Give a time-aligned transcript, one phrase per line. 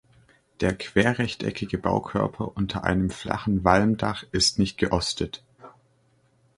[0.61, 5.43] Der querrechteckige Baukörper unter einem flachen Walmdach ist nicht geostet.